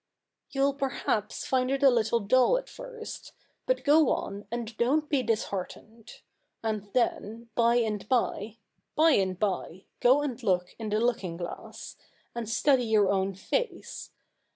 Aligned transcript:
You'll 0.49 0.73
perhaps 0.73 1.45
find 1.45 1.69
it 1.69 1.83
a 1.83 1.89
little 1.91 2.19
dull 2.21 2.57
at 2.57 2.67
first; 2.67 3.33
but 3.67 3.83
go 3.83 4.09
on, 4.09 4.47
and 4.49 4.75
don't 4.77 5.07
be 5.07 5.21
disheartened; 5.21 6.21
and 6.63 6.91
then— 6.93 7.51
by 7.63 7.75
and 7.75 8.09
by— 8.09 8.57
by 8.97 9.11
and 9.11 9.37
by, 9.37 9.85
go 9.99 10.23
and 10.23 10.41
look 10.41 10.75
in 10.79 10.89
the 10.89 10.99
looking 10.99 11.37
glass, 11.37 11.97
and 12.33 12.49
study 12.49 12.85
your 12.85 13.11
own 13.11 13.35
face. 13.35 14.09